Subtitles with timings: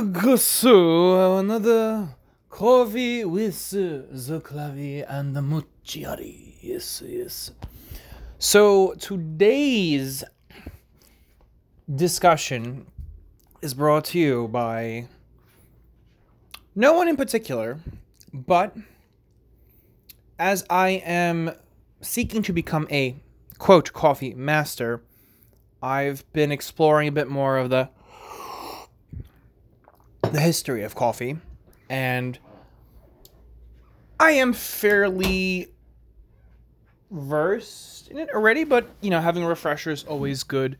[0.00, 2.08] yes, Another
[2.48, 6.54] coffee with the clavi and the mochiari.
[6.60, 7.50] Yes, yes.
[8.38, 10.22] So today's
[11.92, 12.86] discussion
[13.60, 15.08] is brought to you by
[16.76, 17.80] no one in particular,
[18.32, 18.76] but
[20.38, 21.50] as I am
[22.00, 23.16] seeking to become a
[23.58, 25.02] quote coffee master,
[25.82, 27.88] I've been exploring a bit more of the
[30.32, 31.38] the history of coffee
[31.88, 32.38] and
[34.20, 35.68] I am fairly
[37.10, 40.76] versed in it already, but you know, having a refresher is always good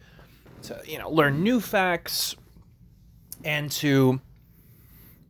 [0.62, 2.34] to, you know, learn new facts
[3.44, 4.20] and to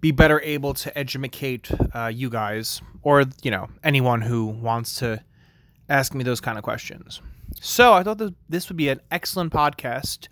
[0.00, 5.22] be better able to educate uh, you guys or you know anyone who wants to
[5.88, 7.20] ask me those kind of questions.
[7.60, 10.28] So I thought that this would be an excellent podcast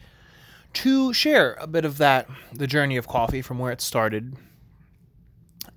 [0.76, 4.36] to share a bit of that, the journey of coffee from where it started.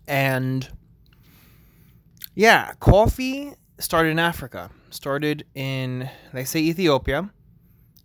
[0.07, 0.67] And
[2.35, 7.31] yeah, coffee started in Africa, started in, they say Ethiopia.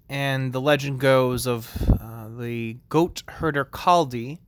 [0.08, 4.38] And the legend goes of uh, the goat herder Kaldi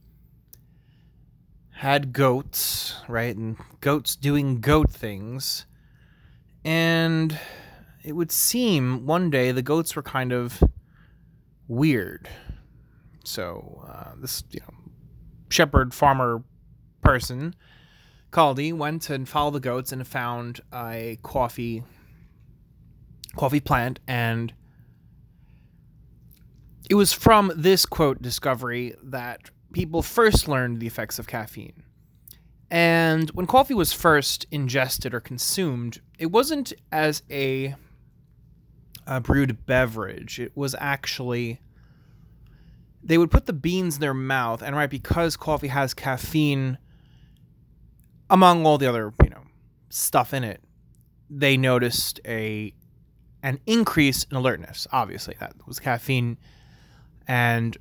[1.73, 3.35] had goats, right?
[3.35, 5.67] And goats doing goat things.
[6.65, 7.39] And
[8.05, 10.63] it would seem one day the goats were kind of
[11.69, 12.29] weird.
[13.25, 14.75] So uh, this you know,
[15.49, 16.43] shepherd farmer
[17.03, 17.55] person,
[18.31, 21.83] Kaldi, went and followed the goats and found a coffee
[23.37, 24.55] coffee plant and
[26.89, 31.83] it was from this quote discovery that people first learned the effects of caffeine.
[32.71, 37.75] And when coffee was first ingested or consumed, it wasn't as a
[39.07, 40.41] a brewed beverage.
[40.41, 41.61] It was actually
[43.07, 46.79] they would put the beans in their mouth, and right because coffee has caffeine,
[48.29, 49.43] among all the other you know
[49.89, 50.61] stuff in it,
[51.31, 52.75] they noticed a
[53.43, 54.87] an increase in alertness.
[54.93, 56.37] Obviously, that was caffeine,
[57.29, 57.77] and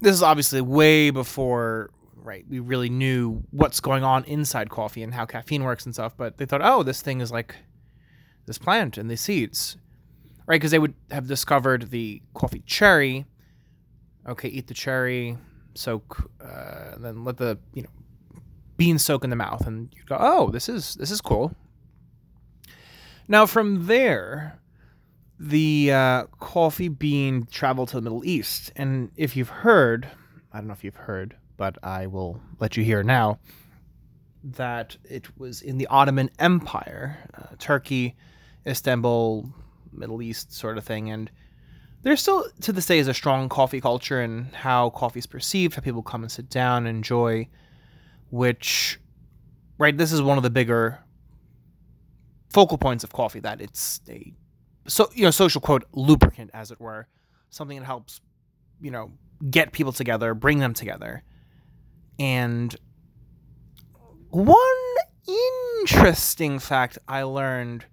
[0.00, 5.12] this is obviously way before right we really knew what's going on inside coffee and
[5.12, 6.16] how caffeine works and stuff.
[6.16, 7.56] But they thought, oh, this thing is like
[8.46, 9.76] this plant and these seeds
[10.46, 10.56] right?
[10.56, 13.26] Because they would have discovered the coffee cherry.
[14.28, 15.36] Okay, eat the cherry,
[15.74, 17.88] soak, uh, then let the you know
[18.76, 21.54] beans soak in the mouth, and you go, oh, this is this is cool.
[23.28, 24.60] Now from there,
[25.38, 30.08] the uh, coffee bean traveled to the Middle East, and if you've heard,
[30.52, 33.38] I don't know if you've heard, but I will let you hear now
[34.44, 38.16] that it was in the Ottoman Empire, uh, Turkey,
[38.66, 39.48] Istanbul,
[39.92, 41.10] Middle East sort of thing.
[41.10, 41.30] And
[42.02, 45.74] there still, to this day, is a strong coffee culture and how coffee is perceived,
[45.74, 47.48] how people come and sit down and enjoy,
[48.30, 48.98] which,
[49.78, 50.98] right, this is one of the bigger
[52.52, 54.34] focal points of coffee that it's a
[54.86, 57.06] so you know social quote lubricant as it were
[57.48, 58.20] something that helps
[58.80, 59.10] you know
[59.50, 61.22] get people together bring them together.
[62.18, 62.74] And
[64.28, 64.56] one
[65.80, 67.84] interesting fact i learned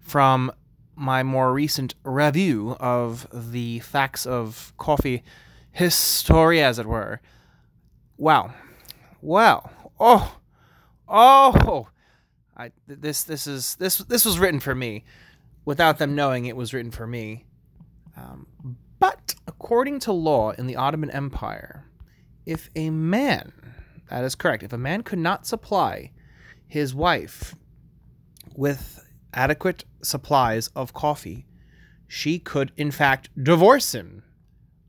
[0.00, 0.52] from
[0.98, 5.22] my more recent review of the facts of coffee
[5.70, 7.20] history, as it were.
[8.16, 8.52] Wow.
[9.22, 9.70] Wow.
[10.00, 10.36] Oh.
[11.08, 11.88] Oh.
[12.56, 15.04] I this this is this this was written for me,
[15.64, 17.46] without them knowing it was written for me.
[18.16, 18.46] Um,
[18.98, 21.84] but according to law in the Ottoman Empire,
[22.44, 23.52] if a man,
[24.10, 26.10] that is correct, if a man could not supply
[26.66, 27.54] his wife
[28.56, 31.46] with adequate supplies of coffee,
[32.06, 34.22] she could in fact divorce him.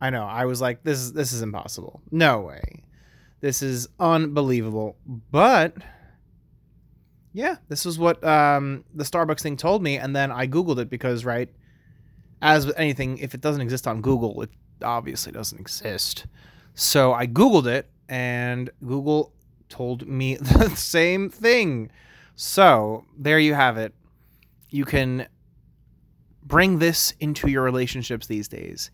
[0.02, 0.24] I know.
[0.24, 2.02] I was like, this is this is impossible.
[2.12, 2.84] No way.
[3.42, 4.98] This is unbelievable.
[5.06, 5.76] But
[7.34, 10.90] yeah, this is what um, the Starbucks thing told me, and then I googled it
[10.90, 11.50] because right,
[12.42, 14.50] as with anything, if it doesn't exist on Google, it
[14.82, 16.26] obviously doesn't exist.
[16.74, 19.34] So I googled it, and Google
[19.68, 21.92] told me the same thing.
[22.36, 23.94] So there you have it
[24.70, 25.28] you can
[26.44, 28.92] bring this into your relationships these days.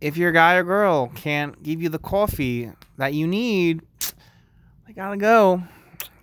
[0.00, 3.82] If your guy or girl can't give you the coffee that you need,
[4.86, 5.62] they gotta go.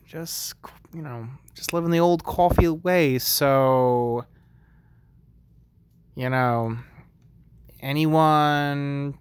[0.05, 0.55] Just,
[0.93, 3.19] you know, just living the old coffee way.
[3.19, 4.25] So,
[6.15, 6.77] you know,
[7.81, 9.17] anyone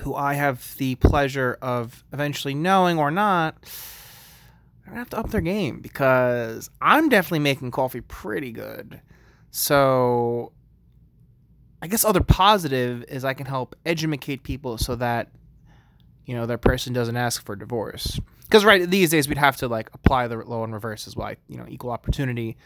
[0.00, 3.56] who I have the pleasure of eventually knowing or not,
[4.86, 9.00] they're gonna have to up their game because I'm definitely making coffee pretty good.
[9.50, 10.52] So
[11.82, 15.30] I guess other positive is I can help educate people so that
[16.24, 18.20] you know, their person doesn't ask for divorce.
[18.42, 21.34] Because right these days we'd have to like apply the law in reverse as well,
[21.48, 22.56] you know, equal opportunity.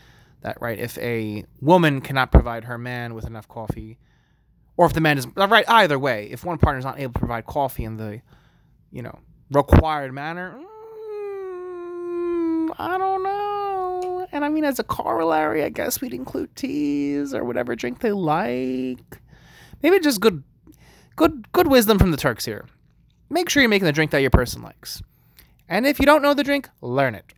[0.42, 3.98] That right, if a woman cannot provide her man with enough coffee,
[4.78, 7.18] or if the man is right, either way, if one partner is not able to
[7.18, 8.22] provide coffee in the,
[8.90, 9.18] you know,
[9.50, 10.64] required manner, mm,
[12.80, 14.26] I don't know.
[14.32, 18.12] And I mean, as a corollary, I guess we'd include teas or whatever drink they
[18.12, 19.20] like.
[19.82, 20.42] Maybe just good,
[21.14, 22.64] good, good wisdom from the Turks here.
[23.28, 25.02] Make sure you're making the drink that your person likes.
[25.68, 27.34] And if you don't know the drink, learn it.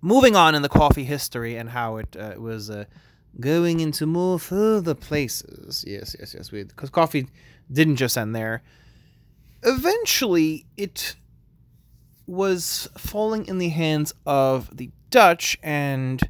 [0.00, 2.86] Moving on in the coffee history and how it uh, was uh,
[3.38, 5.84] going into more further places.
[5.86, 6.48] Yes, yes, yes.
[6.48, 7.28] Because coffee
[7.70, 8.62] didn't just end there.
[9.62, 11.16] Eventually, it
[12.30, 16.22] was falling in the hands of the Dutch and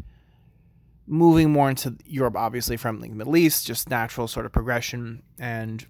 [1.07, 5.23] moving more into Europe, obviously from the Middle East, just natural sort of progression.
[5.39, 5.85] And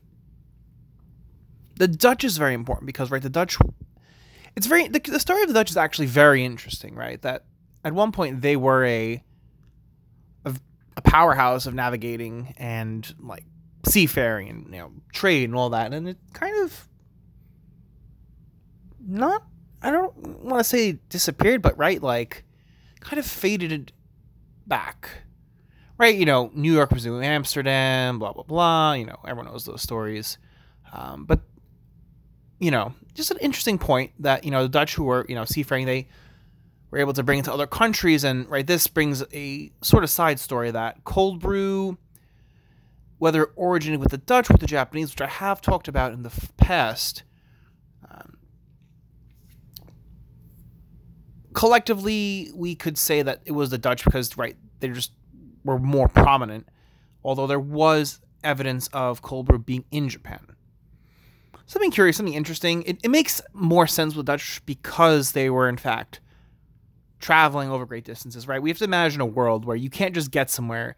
[1.77, 3.57] the Dutch is very important because, right, the Dutch.
[4.57, 7.23] It's very the, the story of the Dutch is actually very interesting, right?
[7.23, 7.45] That
[7.85, 9.23] at one point they were a,
[10.45, 10.55] a
[10.97, 13.45] a powerhouse of navigating and like
[13.87, 16.89] seafaring and you know trade and all that, and it kind of
[18.99, 19.45] not
[19.82, 22.44] I don't want to say disappeared, but right like
[23.00, 23.93] kind of faded
[24.67, 25.23] back.
[25.99, 28.93] Right, you know, New York was doing Amsterdam, blah blah blah.
[28.94, 30.38] You know, everyone knows those stories.
[30.93, 31.41] Um, but
[32.59, 35.44] you know, just an interesting point that you know the Dutch who were you know
[35.44, 36.09] seafaring, they
[36.91, 38.25] were able to bring it to other countries.
[38.25, 41.99] And right, this brings a sort of side story that cold brew,
[43.19, 46.33] whether originated with the Dutch, with the Japanese, which I have talked about in the
[46.56, 47.25] past,
[51.52, 55.12] collectively we could say that it was the Dutch because right, they just
[55.64, 56.69] were more prominent.
[57.23, 60.41] Although there was evidence of cold brew being in Japan.
[61.67, 62.82] Something curious, something interesting.
[62.82, 66.20] It, it makes more sense with Dutch because they were, in fact,
[67.20, 68.61] traveling over great distances, right?
[68.61, 70.97] We have to imagine a world where you can't just get somewhere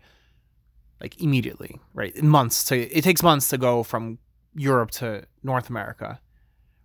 [1.00, 2.14] like immediately, right?
[2.16, 4.19] In months to it takes months to go from
[4.54, 6.20] Europe to North America.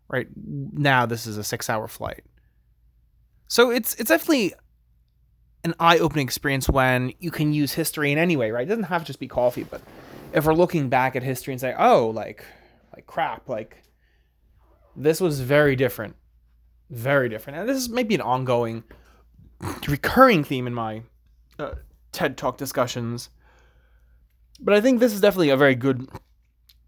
[0.09, 0.27] Right?
[0.35, 2.23] Now this is a 6-hour flight.
[3.47, 4.53] So it's it's definitely
[5.63, 8.63] an eye-opening experience when you can use history in any way, right?
[8.63, 9.81] It doesn't have to just be coffee, but
[10.33, 12.45] if we're looking back at history and say, "Oh, like
[12.93, 13.83] like crap, like
[14.95, 16.15] this was very different."
[16.89, 17.59] Very different.
[17.59, 18.83] And this is maybe an ongoing
[19.87, 21.01] recurring theme in my
[21.59, 21.73] uh,
[22.13, 23.29] TED Talk discussions.
[24.59, 26.07] But I think this is definitely a very good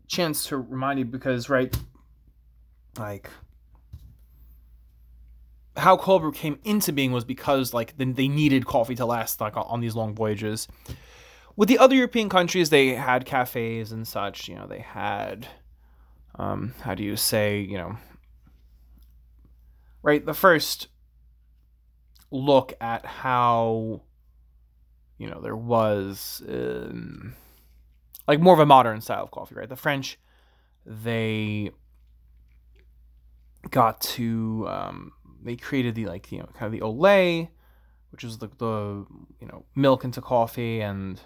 [0.08, 1.76] chance to remind you because, right,
[2.98, 3.30] like
[5.80, 9.54] how cold brew came into being was because like they needed coffee to last like
[9.56, 10.68] on these long voyages.
[11.56, 14.48] With the other European countries, they had cafes and such.
[14.48, 15.48] You know, they had,
[16.36, 17.98] um, how do you say, you know,
[20.02, 20.26] right?
[20.26, 20.88] The first
[22.32, 24.02] look at how
[25.18, 27.34] you know there was um,
[28.28, 29.70] like more of a modern style of coffee, right?
[29.70, 30.18] The French
[30.86, 31.72] they
[33.70, 35.12] got to um,
[35.44, 37.50] they created the like you know kind of the ole,
[38.12, 39.06] which is the the
[39.40, 41.22] you know milk into coffee, and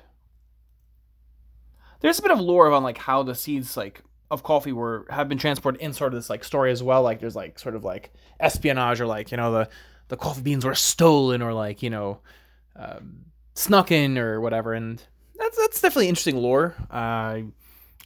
[1.99, 5.29] there's a bit of lore on like how the seeds like of coffee were have
[5.29, 7.01] been transported in sort of this like story as well.
[7.03, 9.69] Like there's like sort of like espionage or like you know the
[10.09, 12.19] the coffee beans were stolen or like you know
[12.75, 14.73] um, snuck in or whatever.
[14.73, 15.01] And
[15.37, 16.75] that's that's definitely interesting lore.
[16.89, 17.41] Uh,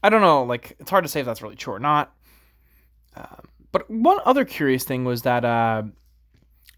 [0.03, 2.13] i don't know like it's hard to say if that's really true or not.
[3.15, 3.41] Uh,
[3.77, 5.83] but one other curious thing was that uh,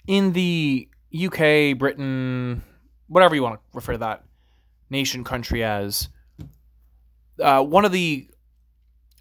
[0.07, 0.87] in the
[1.25, 2.61] uk britain
[3.07, 4.23] whatever you want to refer to that
[4.89, 6.09] nation country as
[7.39, 8.29] uh, one of the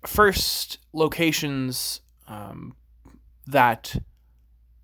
[0.07, 2.75] first locations um,
[3.47, 3.97] that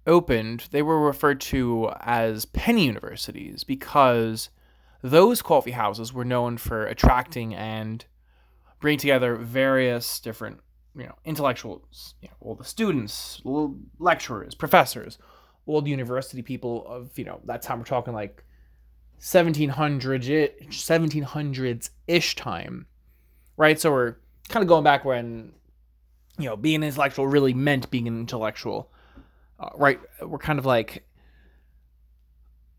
[0.06, 4.50] opened, they were referred to as penny universities because
[5.02, 8.04] those coffee houses were known for attracting and
[8.80, 10.60] bringing together various different,
[10.96, 13.42] you know, intellectuals, you know, all the students,
[13.98, 15.18] lecturers, professors,
[15.66, 18.44] the university people of, you know, that time we're talking like
[19.16, 22.86] 1700 1700s ish time,
[23.56, 23.80] right?
[23.80, 24.16] So we're
[24.48, 25.52] kind of going back when,
[26.38, 28.90] you know, being an intellectual really meant being an intellectual
[29.58, 31.06] uh, right we're kind of like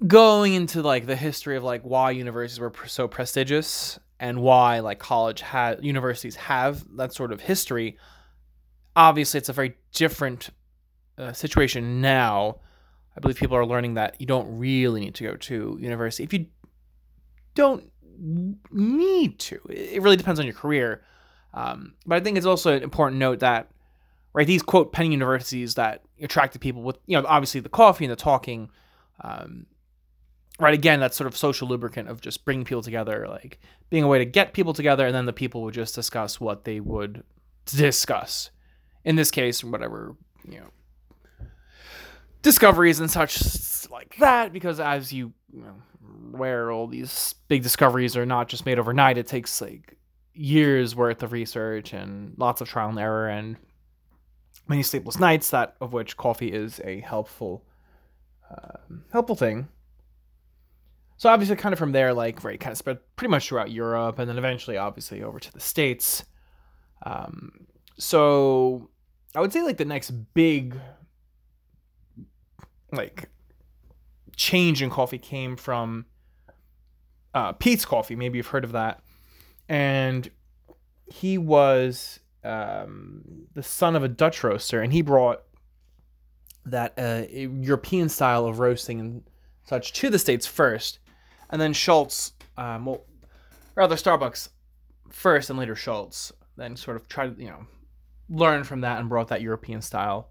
[0.05, 4.99] going into like the history of like why universities were so prestigious and why like
[4.99, 7.97] college had universities have that sort of history
[8.95, 10.49] obviously it's a very different
[11.17, 12.59] uh, situation now
[13.15, 16.33] i believe people are learning that you don't really need to go to university if
[16.33, 16.45] you
[17.53, 17.91] don't
[18.71, 21.03] need to it really depends on your career
[21.53, 23.69] um, but i think it's also an important note that
[24.35, 24.45] right?
[24.45, 28.17] These quote penny universities that attracted people with, you know, obviously the coffee and the
[28.17, 28.69] talking.
[29.21, 29.65] Um,
[30.59, 33.59] right again that's sort of social lubricant of just bringing people together like
[33.89, 36.63] being a way to get people together and then the people would just discuss what
[36.65, 37.23] they would
[37.65, 38.51] discuss.
[39.03, 40.15] In this case whatever
[40.47, 40.69] you know
[42.41, 45.75] discoveries and such like that because as you, you know,
[46.31, 49.97] where all these big discoveries are not just made overnight it takes like
[50.33, 53.57] years worth of research and lots of trial and error and
[54.67, 57.63] many sleepless nights that of which coffee is a helpful
[58.51, 58.77] uh,
[59.11, 59.67] helpful thing
[61.17, 64.19] so obviously, kind of from there, like right, kind of spread pretty much throughout Europe,
[64.19, 66.25] and then eventually, obviously, over to the states.
[67.05, 67.67] Um,
[67.97, 68.89] so
[69.33, 70.75] I would say like the next big
[72.91, 73.29] like
[74.35, 76.05] change in coffee came from
[77.33, 78.15] uh, Peet's Coffee.
[78.15, 79.01] Maybe you've heard of that,
[79.69, 80.29] and
[81.05, 85.43] he was um, the son of a Dutch roaster, and he brought
[86.65, 89.23] that uh, European style of roasting and
[89.63, 90.99] such to the states first
[91.49, 93.05] and then Schultz, um, well,
[93.75, 94.49] rather Starbucks
[95.09, 97.65] first and later Schultz, then sort of tried you know,
[98.29, 100.29] learn from that and brought that European style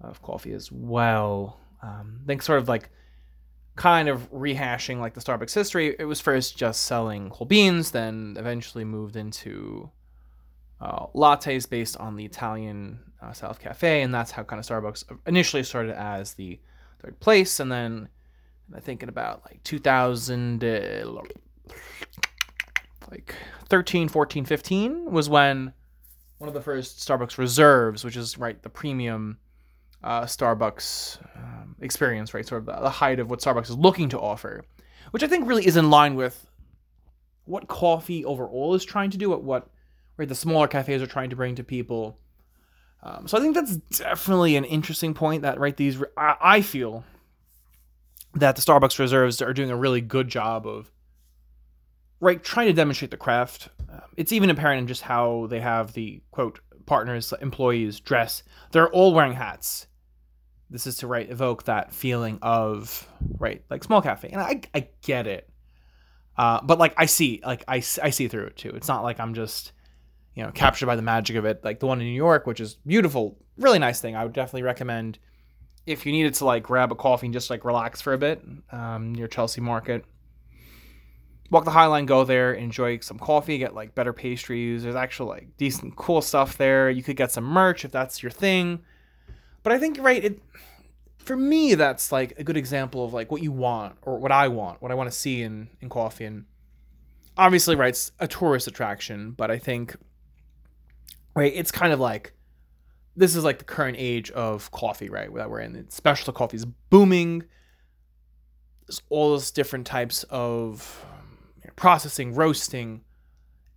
[0.00, 1.58] of coffee as well.
[1.82, 2.90] Um, think sort of like
[3.76, 5.96] kind of rehashing like the Starbucks history.
[5.98, 9.90] It was first just selling whole beans, then eventually moved into
[10.80, 15.04] uh, lattes based on the Italian uh, South Cafe, and that's how kind of Starbucks
[15.26, 16.60] initially started as the
[17.00, 18.08] third place, and then
[18.74, 21.20] I think in about like 2000, uh,
[23.10, 23.34] like
[23.68, 25.72] 13, 14, 15 was when
[26.38, 29.38] one of the first Starbucks reserves, which is right the premium
[30.02, 34.08] uh, Starbucks um, experience, right, sort of the, the height of what Starbucks is looking
[34.10, 34.64] to offer,
[35.10, 36.46] which I think really is in line with
[37.46, 39.70] what coffee overall is trying to do, what what
[40.16, 42.18] right the smaller cafes are trying to bring to people.
[43.02, 47.04] Um, so I think that's definitely an interesting point that right these I, I feel
[48.34, 50.90] that the Starbucks reserves are doing a really good job of
[52.20, 53.68] right trying to demonstrate the craft.
[53.90, 58.42] Um, it's even apparent in just how they have the quote partners employees dress.
[58.72, 59.86] They're all wearing hats.
[60.70, 63.06] This is to right evoke that feeling of
[63.38, 65.48] right like small cafe, and I I get it.
[66.36, 68.70] Uh, but like I see like I, I see through it too.
[68.70, 69.72] It's not like I'm just
[70.34, 71.62] you know captured by the magic of it.
[71.62, 74.16] Like the one in New York, which is beautiful, really nice thing.
[74.16, 75.18] I would definitely recommend
[75.86, 78.42] if you needed to like grab a coffee and just like relax for a bit
[78.72, 80.04] um, near Chelsea Market,
[81.50, 84.82] walk the High Line, go there, enjoy some coffee, get like better pastries.
[84.82, 86.90] There's actual like decent, cool stuff there.
[86.90, 88.80] You could get some merch if that's your thing.
[89.62, 90.40] But I think right, it
[91.18, 94.48] for me that's like a good example of like what you want or what I
[94.48, 96.24] want, what I want to see in in coffee.
[96.24, 96.46] And
[97.36, 99.96] obviously, right, it's a tourist attraction, but I think
[101.36, 102.32] right, it's kind of like
[103.16, 105.32] this is like the current age of coffee, right?
[105.34, 105.88] That we're in.
[105.90, 107.44] Specialty coffee is booming.
[108.86, 111.04] There's all those different types of
[111.62, 113.02] you know, processing, roasting,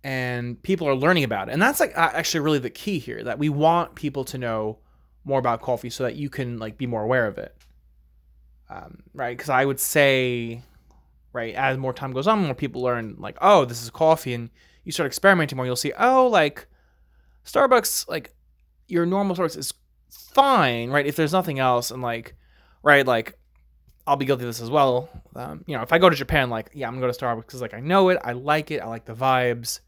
[0.04, 1.52] and people are learning about it.
[1.52, 4.78] And that's like actually really the key here that we want people to know
[5.24, 7.54] more about coffee so that you can like be more aware of it.
[8.70, 9.36] Um, right?
[9.36, 10.62] Because I would say,
[11.32, 14.50] right, as more time goes on, more people learn like, oh, this is coffee, and
[14.84, 15.64] you start experimenting more.
[15.64, 16.66] You'll see, oh, like
[17.46, 18.34] Starbucks, like
[18.88, 19.72] your normal source is
[20.10, 21.06] fine, right?
[21.06, 22.34] If there's nothing else, and like,
[22.82, 23.38] right, like,
[24.06, 25.08] I'll be guilty of this as well.
[25.36, 27.46] Um, you know, if I go to Japan, like, yeah, I'm gonna go to Starbucks
[27.46, 29.80] because like I know it, I like it, I like the vibes.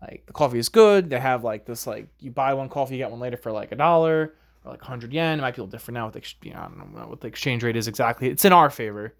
[0.00, 1.10] Like the coffee is good.
[1.10, 3.72] They have like this like you buy one coffee, you get one later for like
[3.72, 4.34] a dollar
[4.64, 5.38] or like 100 yen.
[5.38, 7.20] It might be a little different now with the, you know, I don't know what
[7.20, 8.28] the exchange rate is exactly.
[8.28, 9.14] It's in our favor.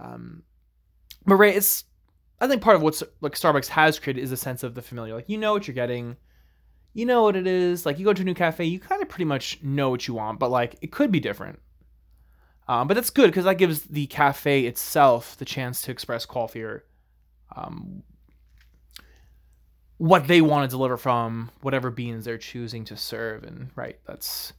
[0.00, 0.42] Um,
[1.26, 1.84] but right, it's
[2.40, 5.14] I think part of what's like Starbucks has created is a sense of the familiar.
[5.14, 6.16] Like you know what you're getting
[6.94, 7.84] you know what it is.
[7.84, 10.14] Like you go to a new cafe, you kind of pretty much know what you
[10.14, 11.60] want, but like it could be different.
[12.66, 16.62] Um, but that's good because that gives the cafe itself the chance to express coffee
[16.62, 16.84] or
[17.54, 18.02] um,
[19.98, 23.44] what they want to deliver from whatever beans they're choosing to serve.
[23.44, 24.54] And right, that's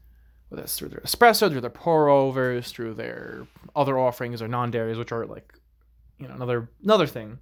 [0.49, 4.69] whether that's through their espresso, through their pour overs, through their other offerings or non
[4.69, 5.53] dairies, which are like
[6.19, 7.39] you know another another thing.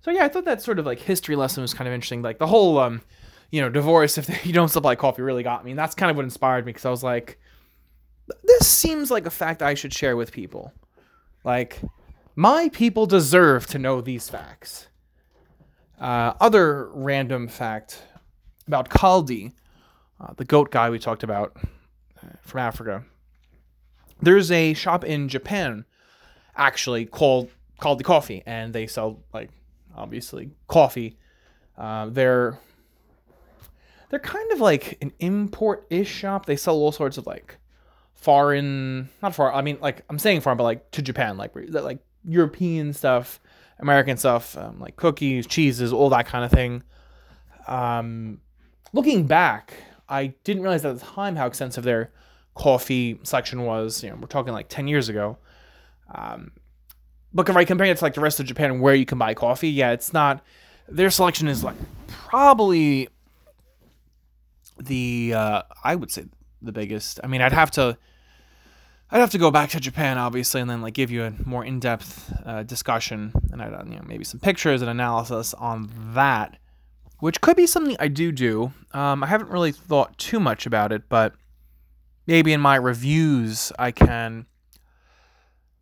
[0.00, 2.22] So yeah, I thought that sort of like history lesson was kind of interesting.
[2.22, 3.02] Like the whole um,
[3.50, 5.72] you know, divorce if you don't supply coffee really got me.
[5.72, 7.38] And that's kind of what inspired me because I was like,
[8.44, 10.72] this seems like a fact I should share with people.
[11.44, 11.80] Like,
[12.34, 14.88] my people deserve to know these facts.
[16.00, 18.02] Uh, other random fact
[18.66, 19.52] about Kaldi,
[20.20, 21.56] uh, the goat guy we talked about
[22.22, 23.04] uh, from Africa.
[24.20, 25.84] There's a shop in Japan,
[26.56, 27.50] actually called
[27.80, 29.50] Kaldi Coffee, and they sell like
[29.94, 31.16] obviously coffee.
[31.78, 32.58] Uh, they're
[34.16, 36.46] they're kind of like an import-ish shop.
[36.46, 37.58] They sell all sorts of like
[38.14, 39.52] foreign, not far.
[39.52, 43.38] I mean, like I'm saying foreign, but like to Japan, like like European stuff,
[43.78, 46.82] American stuff, um, like cookies, cheeses, all that kind of thing.
[47.68, 48.40] Um,
[48.94, 49.74] looking back,
[50.08, 52.10] I didn't realize at the time how extensive their
[52.54, 54.02] coffee selection was.
[54.02, 55.36] You know, we're talking like 10 years ago.
[56.14, 56.52] Um,
[57.34, 59.68] but right, comparing it to like the rest of Japan where you can buy coffee,
[59.68, 60.42] yeah, it's not.
[60.88, 63.10] Their selection is like probably
[64.78, 66.24] the uh, I would say
[66.62, 67.20] the biggest.
[67.22, 67.96] I mean, I'd have to
[69.10, 71.64] I'd have to go back to Japan, obviously, and then like give you a more
[71.64, 76.58] in-depth uh, discussion and I don't you know maybe some pictures and analysis on that,
[77.20, 78.72] which could be something I do do.
[78.92, 81.34] Um, I haven't really thought too much about it, but
[82.26, 84.46] maybe in my reviews I can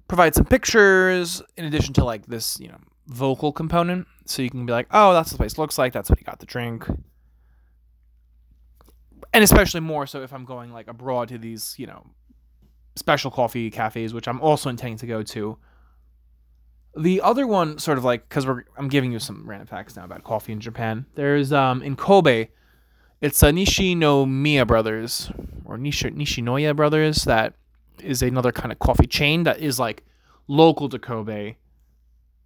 [0.07, 4.67] provide some pictures in addition to like this you know vocal component, so you can
[4.67, 5.95] be like, oh, that's what the place looks like.
[5.95, 6.87] That's what he got to drink
[9.35, 12.07] and especially more so if I'm going like abroad to these, you know,
[12.97, 15.59] special coffee cafes, which I'm also intending to go to.
[16.97, 20.05] The other one, sort of like, because we're I'm giving you some random facts now
[20.05, 21.05] about coffee in Japan.
[21.17, 22.49] There's um in Kobe,
[23.21, 25.31] it's a Nishinomiya Brothers
[25.65, 27.55] or Nishi, Nishinoya Brothers that
[28.01, 30.05] is another kind of coffee chain that is like
[30.47, 31.57] local to Kobe.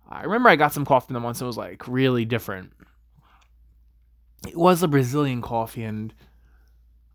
[0.09, 1.43] I remember I got some coffee from them once.
[1.43, 2.73] It was like really different.
[4.47, 6.15] It was a Brazilian coffee, and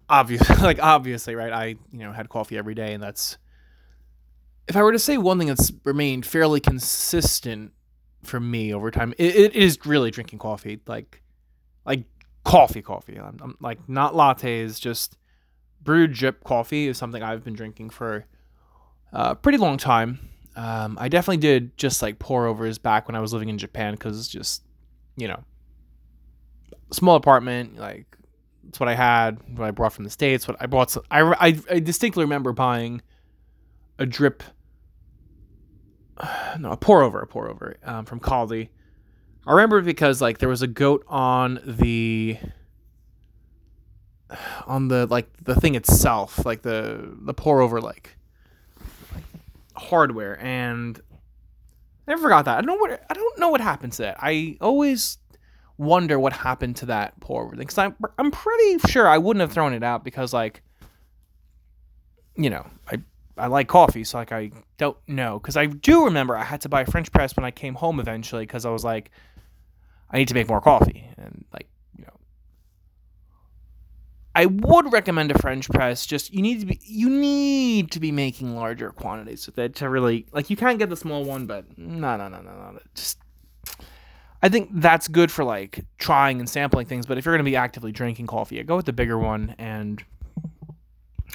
[0.10, 3.38] obviously like obviously right i you know had coffee every day and that's
[4.68, 7.72] if i were to say one thing that's remained fairly consistent
[8.24, 11.22] for me over time it, it is really drinking coffee like
[11.86, 12.04] like
[12.44, 13.18] coffee coffee.
[13.18, 15.18] I'm, I'm, like not lattes just
[15.82, 18.26] brewed drip coffee is something i've been drinking for
[19.12, 20.30] a pretty long time.
[20.56, 23.94] Um, i definitely did just like pour overs back when i was living in japan
[23.96, 24.64] because it's just
[25.18, 25.44] you know
[26.92, 28.13] small apartment like
[28.74, 30.48] it's what I had, what I brought from the states.
[30.48, 33.04] What I bought, some, I, I, I distinctly remember buying
[34.00, 34.42] a drip,
[36.60, 38.70] no, a pour over, a pour over um, from Kaldi.
[39.46, 42.40] I remember because like there was a goat on the
[44.66, 48.18] on the like the thing itself, like the the pour over like,
[49.76, 51.00] hardware, and
[52.08, 52.58] I never forgot that.
[52.58, 54.18] I don't know what I don't know what happened to that.
[54.20, 55.20] I always
[55.84, 59.52] wonder what happened to that poor thing because I'm I'm pretty sure I wouldn't have
[59.52, 60.62] thrown it out because like
[62.36, 63.00] you know I
[63.38, 65.40] I like coffee so like I don't know.
[65.40, 68.00] Because I do remember I had to buy a French press when I came home
[68.00, 69.12] eventually because I was like
[70.12, 71.08] I need to make more coffee.
[71.18, 71.68] And like
[71.98, 72.20] you know.
[74.36, 78.12] I would recommend a French press just you need to be you need to be
[78.12, 81.78] making larger quantities with it to really like you can't get the small one but
[81.78, 83.20] no no no no no just
[84.44, 87.06] I think that's good for like trying and sampling things.
[87.06, 90.04] But if you're going to be actively drinking coffee, go with the bigger one and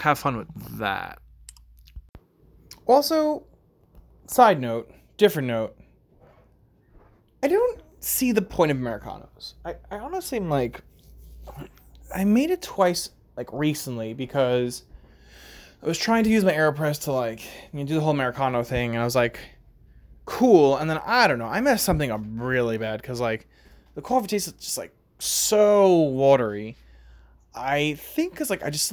[0.00, 1.18] have fun with that.
[2.84, 3.44] Also,
[4.26, 5.74] side note, different note.
[7.42, 9.54] I don't see the point of Americanos.
[9.64, 10.82] I, I honestly am like,
[12.14, 14.82] I made it twice like recently because
[15.82, 17.42] I was trying to use my AeroPress to like
[17.72, 19.40] you know, do the whole Americano thing, and I was like,
[20.28, 20.76] cool.
[20.76, 23.48] And then I don't know, I messed something up really bad because like
[23.94, 26.76] the coffee tastes just like so watery.
[27.54, 28.92] I think because like I just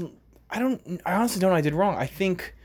[0.50, 1.96] I don't I honestly don't know I did wrong.
[1.98, 2.56] I think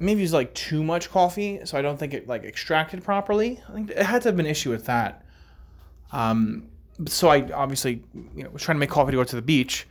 [0.00, 3.62] maybe used like too much coffee, so I don't think it like extracted properly.
[3.68, 5.24] I think it had to have been an issue with that.
[6.10, 6.68] Um,
[7.06, 8.02] so I obviously
[8.34, 9.86] you know was trying to make coffee to go to the beach,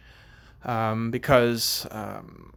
[0.65, 2.54] um, because um,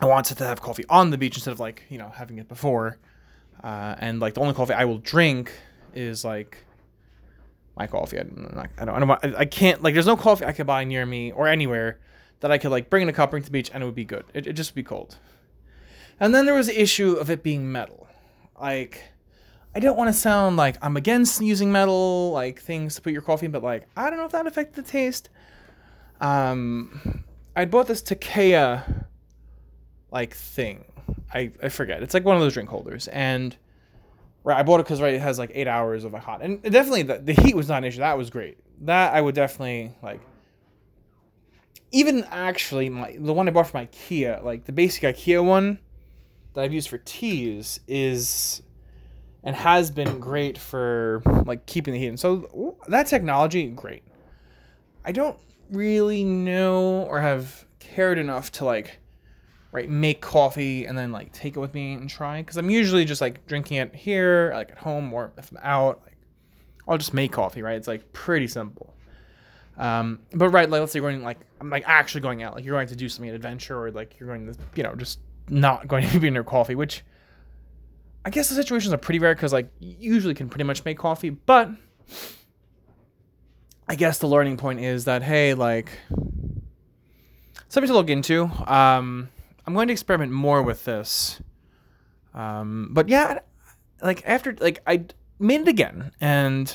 [0.00, 2.48] I wanted to have coffee on the beach instead of like you know having it
[2.48, 2.96] before.
[3.62, 5.52] Uh, and like the only coffee I will drink
[5.94, 6.58] is like
[7.76, 8.18] my coffee.
[8.18, 9.94] I don't, I don't, I, don't, I can't like.
[9.94, 11.98] There's no coffee I could buy near me or anywhere
[12.40, 13.94] that I could like bring in a cup, bring to the beach, and it would
[13.94, 14.24] be good.
[14.34, 15.18] It would just be cold.
[16.18, 18.06] And then there was the issue of it being metal.
[18.60, 19.02] Like,
[19.74, 23.22] I don't want to sound like I'm against using metal like things to put your
[23.22, 25.28] coffee in, but like I don't know if that affected the taste.
[26.20, 27.24] Um,
[27.56, 29.06] I bought this Takeya
[30.10, 30.84] like thing
[31.32, 32.02] I, I forget.
[32.02, 33.56] It's like one of those drink holders, and
[34.44, 36.62] right, I bought it because right, it has like eight hours of a hot, and
[36.62, 37.98] definitely the, the heat was not an issue.
[37.98, 38.58] That was great.
[38.82, 40.20] That I would definitely like.
[41.92, 45.80] Even actually, my the one I bought from IKEA, like the basic IKEA one
[46.54, 48.62] that I've used for teas, is
[49.42, 52.08] and has been great for like keeping the heat.
[52.08, 54.04] And so that technology, great.
[55.04, 55.38] I don't
[55.70, 58.98] really know or have cared enough to like
[59.72, 63.04] right make coffee and then like take it with me and try because i'm usually
[63.04, 66.16] just like drinking it here like at home or if i'm out like
[66.88, 68.94] i'll just make coffee right it's like pretty simple
[69.78, 72.64] Um, but right, like let's say you're going like I'm like actually going out, like
[72.66, 75.20] you're going to do something, an adventure, or like you're going to you know just
[75.48, 77.02] not going to be in your coffee, which
[78.26, 81.30] I guess the situations are pretty rare because like usually can pretty much make coffee,
[81.30, 81.70] but
[83.88, 85.90] I guess the learning point is that hey, like
[87.68, 88.50] something to look into.
[88.66, 89.30] Um,
[89.70, 91.40] I'm going to experiment more with this.
[92.34, 93.38] Um, but yeah,
[94.02, 95.04] like after like I
[95.38, 96.74] made it again and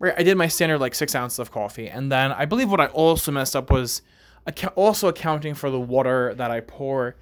[0.00, 2.80] right, I did my standard like six ounces of coffee, and then I believe what
[2.80, 4.02] I also messed up was
[4.74, 7.14] also accounting for the water that I pour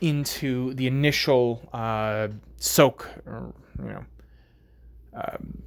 [0.00, 4.04] into the initial uh, soak, or you know,
[5.12, 5.62] um,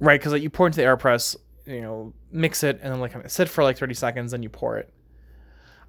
[0.00, 0.20] right?
[0.20, 3.48] Because like you pour into the AeroPress, you know, mix it, and then like sit
[3.48, 4.92] for like thirty seconds, then you pour it.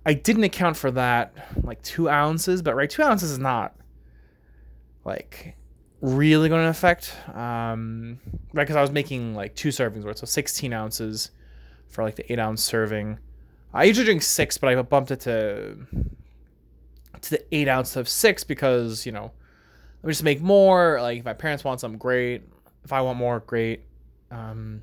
[0.05, 3.75] I didn't account for that, like two ounces, but right, two ounces is not
[5.05, 5.55] like
[6.01, 7.15] really going to affect.
[7.33, 8.19] Um,
[8.53, 11.31] right, because I was making like two servings worth, so 16 ounces
[11.87, 13.19] for like the eight ounce serving.
[13.73, 15.77] I usually drink six, but I bumped it to
[17.21, 19.31] to the eight ounce of six because you know
[20.01, 20.99] let me just make more.
[21.01, 22.43] Like if my parents want some, great.
[22.83, 23.85] If I want more, great.
[24.29, 24.81] Um,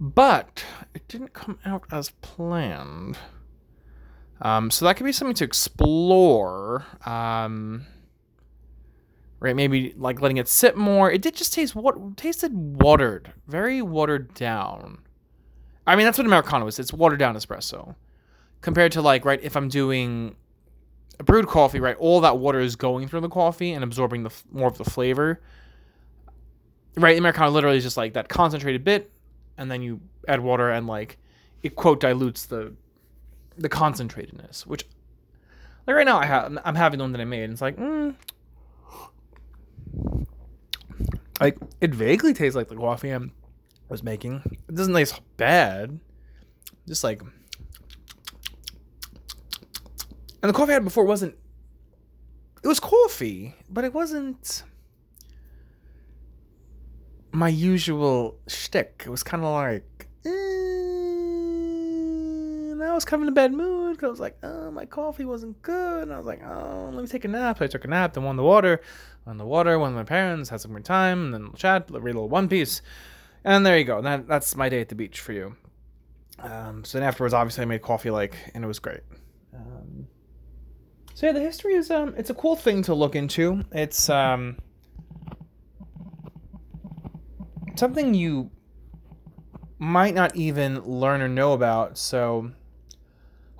[0.00, 3.16] but it didn't come out as planned.
[4.42, 6.84] Um, so that could be something to explore.
[7.06, 7.86] Um,
[9.42, 9.56] right?
[9.56, 11.10] Maybe like letting it sit more.
[11.10, 14.98] It did just taste what tasted watered, very watered down.
[15.86, 16.78] I mean, that's what Americano is.
[16.78, 17.94] It's watered down espresso.
[18.60, 20.36] Compared to like, right, if I'm doing
[21.18, 24.30] a brewed coffee, right, all that water is going through the coffee and absorbing the
[24.52, 25.40] more of the flavor.
[26.96, 29.10] Right, Americano literally is just like that concentrated bit,
[29.56, 31.18] and then you add water and like
[31.62, 32.74] it quote dilutes the
[33.56, 34.86] the concentratedness, which
[35.86, 37.44] like right now I have I'm having the one that I made.
[37.44, 38.14] And it's like, mm,
[41.40, 43.20] like it vaguely tastes like the coffee I
[43.88, 44.42] was making.
[44.68, 46.00] It doesn't taste bad.
[46.86, 47.22] Just like
[50.42, 51.36] and the coffee I had before wasn't
[52.62, 54.62] it was coffee, but it wasn't
[57.32, 59.02] my usual shtick.
[59.06, 59.84] It was kind of like,
[62.82, 64.84] eh, I was kind of in a bad mood because I was like, oh, my
[64.84, 66.02] coffee wasn't good.
[66.02, 67.58] And I was like, oh, let me take a nap.
[67.58, 68.80] So I took a nap, then won the water
[69.26, 72.00] on the water, one of my parents, had some more time, and then chat, read
[72.02, 72.82] a little One Piece,
[73.44, 74.02] and there you go.
[74.02, 75.56] That that's my day at the beach for you.
[76.38, 79.00] Um, so then afterwards, obviously, I made coffee like, and it was great.
[79.54, 80.08] Um,
[81.14, 83.64] so yeah, the history is um, it's a cool thing to look into.
[83.70, 84.56] It's um,
[87.76, 88.50] something you
[89.78, 91.98] might not even learn or know about.
[91.98, 92.52] So,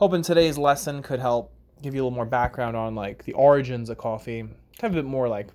[0.02, 3.88] hoping today's lesson could help give you a little more background on like the origins
[3.88, 5.46] of coffee kind of a bit more like,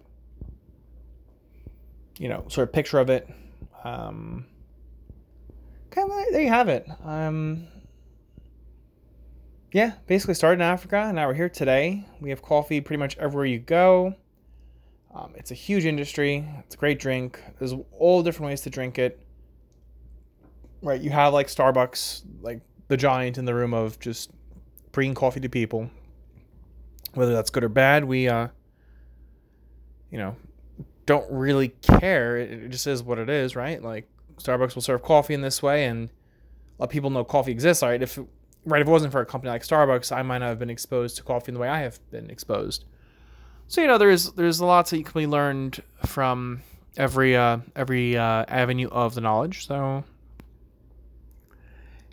[2.17, 3.27] you know, sort of picture of it.
[3.83, 4.45] Um,
[5.89, 6.88] kind of there you have it.
[7.03, 7.67] Um,
[9.73, 12.05] yeah, basically started in Africa, and now we're here today.
[12.21, 14.15] We have coffee pretty much everywhere you go.
[15.13, 16.47] Um, it's a huge industry.
[16.60, 17.38] It's a great drink.
[17.60, 19.21] There's all different ways to drink it.
[20.81, 24.32] Right, you have like Starbucks, like the giant in the room of just
[24.91, 25.89] bringing coffee to people.
[27.13, 28.50] Whether that's good or bad, we uh,
[30.12, 30.36] you know,
[31.06, 32.38] don't really care.
[32.38, 33.82] It just is what it is, right?
[33.82, 36.10] Like Starbucks will serve coffee in this way, and
[36.78, 37.84] let people know coffee exists.
[37.84, 38.02] Right?
[38.02, 38.17] If
[38.65, 41.17] right, if it wasn't for a company like Starbucks, I might not have been exposed
[41.17, 42.86] to coffee in the way I have been exposed.
[43.67, 46.62] So you know, there's there's lots that you can be learned from
[46.95, 49.67] every uh, every uh, avenue of the knowledge.
[49.67, 50.04] So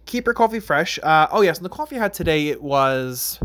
[0.07, 0.99] keep your coffee fresh.
[1.03, 3.41] Uh, oh yes, and the coffee I had today it was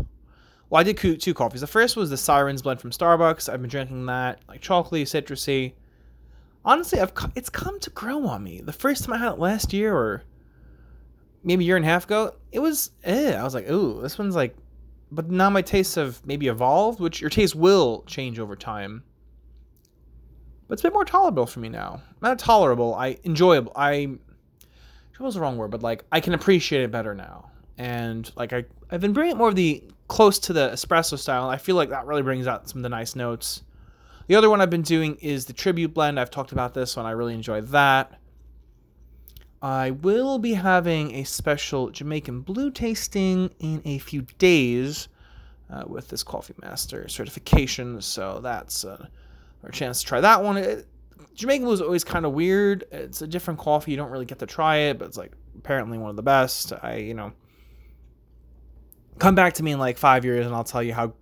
[0.70, 1.62] well, I did two coffees.
[1.62, 3.52] The first was the Sirens blend from Starbucks.
[3.52, 5.72] I've been drinking that, like chocolatey, citrusy.
[6.64, 8.60] Honestly, I've it's come to grow on me.
[8.60, 10.22] The first time I had it last year, or
[11.42, 13.34] maybe a year and a half ago, it was eh.
[13.34, 14.56] I was like, ooh, this one's like.
[15.12, 19.02] But now my tastes have maybe evolved, which your taste will change over time.
[20.68, 22.00] But it's a bit more tolerable for me now.
[22.22, 23.72] Not tolerable, I enjoyable.
[23.74, 24.18] I.
[25.24, 27.50] was the wrong word, but like I can appreciate it better now.
[27.78, 31.48] And like I, I've been bringing it more of the close to the espresso style.
[31.48, 33.62] I feel like that really brings out some of the nice notes.
[34.26, 36.20] The other one I've been doing is the Tribute Blend.
[36.20, 37.06] I've talked about this one.
[37.06, 38.20] I really enjoy that.
[39.62, 45.08] I will be having a special Jamaican Blue tasting in a few days
[45.70, 48.00] uh, with this Coffee Master certification.
[48.00, 49.06] So that's uh,
[49.62, 50.56] our chance to try that one.
[50.56, 50.86] It,
[51.40, 52.84] Jamaican Blue is always kind of weird.
[52.92, 53.92] It's a different coffee.
[53.92, 56.74] You don't really get to try it, but it's like apparently one of the best.
[56.82, 57.32] I, you know,
[59.18, 61.14] come back to me in like five years and I'll tell you how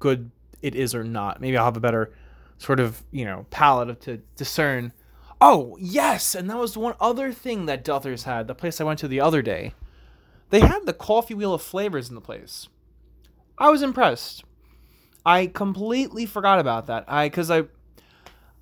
[0.00, 1.40] good it is or not.
[1.40, 2.12] Maybe I'll have a better
[2.58, 4.92] sort of, you know, palette to discern.
[5.40, 8.98] Oh, yes, and that was one other thing that Duthers had, the place I went
[8.98, 9.72] to the other day.
[10.50, 12.68] They had the coffee wheel of flavors in the place.
[13.56, 14.44] I was impressed.
[15.24, 17.06] I completely forgot about that.
[17.08, 17.62] I cuz I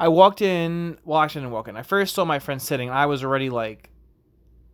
[0.02, 1.76] I walked in, well actually I didn't walk in.
[1.76, 2.90] I first saw my friend sitting.
[2.90, 3.90] I was already like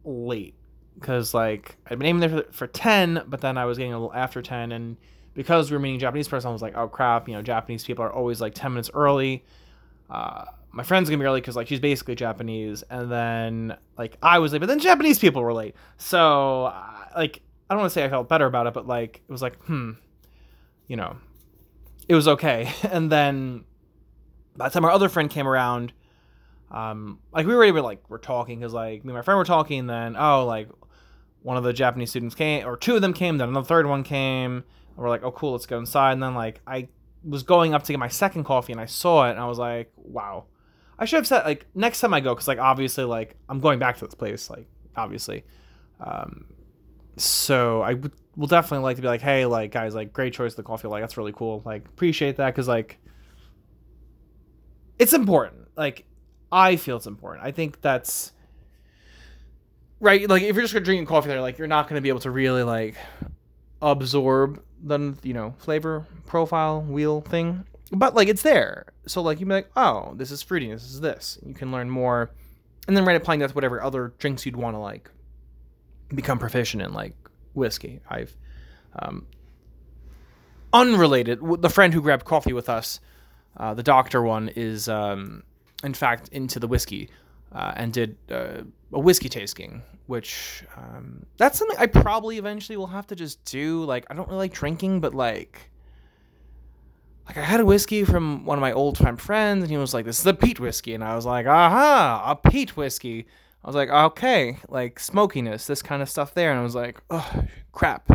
[0.03, 0.55] late
[1.01, 3.99] cuz like I'd been aiming there for, for 10, but then I was getting a
[3.99, 4.97] little after 10 and
[5.35, 8.03] because we were meeting Japanese person, I was like, "Oh crap, you know, Japanese people
[8.07, 9.45] are always like 10 minutes early."
[10.09, 14.39] Uh my friend's gonna be early because like she's basically Japanese, and then like I
[14.39, 15.75] was late, but then Japanese people were late.
[15.99, 19.21] So uh, like I don't want to say I felt better about it, but like
[19.29, 19.93] it was like hmm,
[20.87, 21.19] you know,
[22.09, 22.73] it was okay.
[22.91, 23.65] And then
[24.59, 25.93] by the time our other friend came around,
[26.71, 29.45] um, like we were able like we're talking because like me and my friend were
[29.45, 30.69] talking, then oh like
[31.43, 34.03] one of the Japanese students came, or two of them came, then another third one
[34.03, 34.53] came.
[34.53, 36.13] And we're like, oh cool, let's go inside.
[36.13, 36.89] And then like I
[37.25, 39.59] was going up to get my second coffee, and I saw it, and I was
[39.59, 40.45] like, wow
[40.99, 43.79] I should have said like next time I go because like obviously like I'm going
[43.79, 44.67] back to this place like
[44.97, 45.45] obviously,
[46.01, 46.47] um,
[47.17, 50.53] so I w- will definitely like to be like hey like guys like great choice
[50.53, 52.99] of the coffee like that's really cool like appreciate that because like
[54.99, 56.05] it's important like
[56.51, 58.33] I feel it's important I think that's
[60.01, 62.31] right like if you're just drinking coffee there like you're not gonna be able to
[62.31, 62.97] really like
[63.83, 68.87] absorb the you know flavor profile wheel thing but like it's there.
[69.07, 71.39] So like you be like, oh, this is fruity, this is this.
[71.45, 72.31] You can learn more,
[72.87, 75.11] and then right applying that to whatever other drinks you'd want to like
[76.15, 77.15] become proficient in, like
[77.55, 78.01] whiskey.
[78.09, 78.37] I've
[78.99, 79.27] um,
[80.73, 81.41] unrelated.
[81.63, 83.01] The friend who grabbed coffee with us,
[83.59, 85.43] uh, the doctor one, is um,
[85.85, 87.11] in fact into the whiskey
[87.53, 92.87] uh, and did uh, a whiskey tasting, which um, that's something I probably eventually will
[92.89, 93.85] have to just do.
[93.85, 95.71] Like I don't really like drinking, but like
[97.27, 99.93] like I had a whiskey from one of my old time friends, and he was
[99.93, 103.27] like, "This is a peat whiskey," and I was like, "Aha, a peat whiskey."
[103.65, 107.01] I was like, "Okay, like smokiness, this kind of stuff there," and I was like,
[107.11, 108.11] "Oh, crap."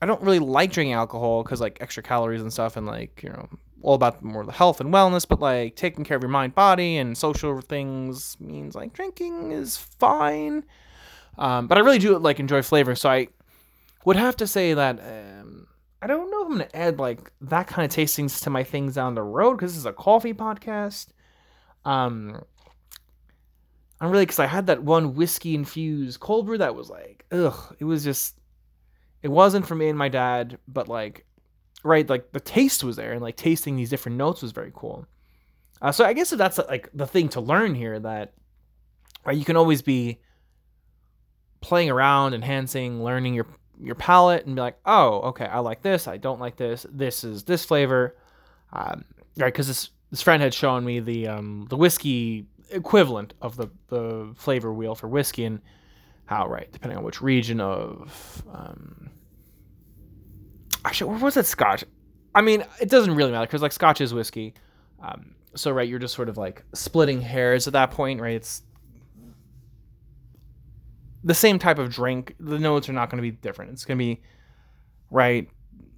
[0.00, 3.30] I don't really like drinking alcohol because like extra calories and stuff, and like you
[3.30, 3.48] know
[3.82, 6.96] all about more the health and wellness, but like taking care of your mind, body,
[6.96, 10.64] and social things means like drinking is fine.
[11.36, 13.28] Um, but I really do like enjoy flavor, so I
[14.04, 15.00] would have to say that.
[15.00, 15.66] Um,
[16.00, 18.94] I don't know if I'm gonna add like that kind of tastings to my things
[18.94, 21.08] down the road because this is a coffee podcast.
[21.84, 22.42] Um,
[24.00, 27.76] I'm really because I had that one whiskey infused cold brew that was like, ugh,
[27.80, 28.38] it was just,
[29.22, 31.26] it wasn't for me and my dad, but like,
[31.84, 35.06] right, like the taste was there and like tasting these different notes was very cool.
[35.80, 38.34] Uh, so I guess that's like the thing to learn here that,
[39.24, 40.20] right, you can always be
[41.60, 43.46] playing around, enhancing, learning your
[43.80, 46.08] your palate and be like, oh, okay, I like this.
[46.08, 46.84] I don't like this.
[46.90, 48.16] This is this flavor,
[48.72, 49.04] um,
[49.36, 49.52] right?
[49.52, 54.32] Because this this friend had shown me the um, the whiskey equivalent of the the
[54.36, 55.60] flavor wheel for whiskey and
[56.26, 59.10] how right depending on which region of um,
[60.88, 61.84] actually what was it Scotch?
[62.34, 64.54] I mean, it doesn't really matter because like Scotch is whiskey.
[65.02, 68.36] Um, so right, you're just sort of like splitting hairs at that point, right?
[68.36, 68.62] It's
[71.24, 73.72] the same type of drink, the notes are not going to be different.
[73.72, 74.22] It's going to be
[75.10, 75.48] right.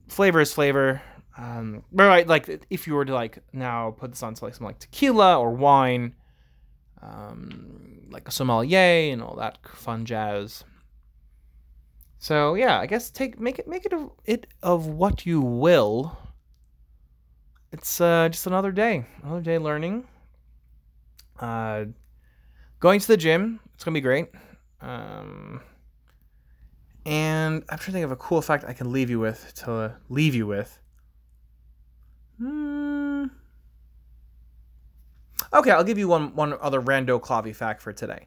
[0.09, 1.01] Flavor is flavor.
[1.39, 4.55] Um, but right, like if you were to like now put this on to like
[4.55, 6.15] something like tequila or wine,
[7.01, 10.65] um, like a sommelier and all that fun jazz.
[12.21, 16.19] So yeah, I guess take make it make it of it of what you will.
[17.73, 20.07] It's uh, just another day, another day learning.
[21.39, 21.87] Uh,
[22.79, 24.29] going to the gym, it's gonna be great.
[24.83, 25.63] Um,
[27.07, 29.97] and I'm trying to think of a cool fact I can leave you with to
[30.11, 30.79] leave you with.
[32.37, 33.25] Hmm.
[35.55, 38.27] Okay, I'll give you one one other rando clavy fact for today.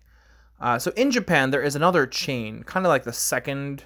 [0.63, 3.83] Uh, so in Japan, there is another chain, kind of like the second,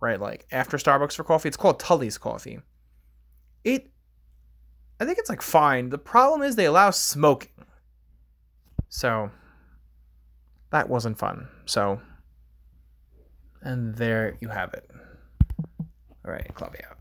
[0.00, 1.48] right, like after Starbucks for coffee.
[1.48, 2.58] It's called Tully's Coffee.
[3.64, 3.90] It,
[5.00, 5.88] I think it's like fine.
[5.88, 7.64] The problem is they allow smoking.
[8.90, 9.30] So
[10.72, 11.48] that wasn't fun.
[11.64, 12.02] So,
[13.62, 14.90] and there you have it.
[15.80, 16.96] All right, Claudia.